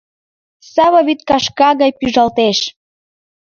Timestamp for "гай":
1.81-1.91